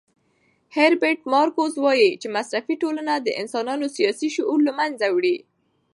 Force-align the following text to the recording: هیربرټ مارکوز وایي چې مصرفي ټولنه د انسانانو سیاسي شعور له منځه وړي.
هیربرټ 0.75 1.19
مارکوز 1.33 1.73
وایي 1.83 2.09
چې 2.21 2.27
مصرفي 2.37 2.75
ټولنه 2.81 3.13
د 3.19 3.27
انسانانو 3.41 3.85
سیاسي 3.95 4.27
شعور 4.35 4.59
له 4.67 4.71
منځه 4.79 5.05
وړي. 5.15 5.37